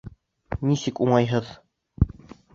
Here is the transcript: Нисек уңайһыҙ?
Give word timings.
Нисек 0.69 1.03
уңайһыҙ? 1.07 1.53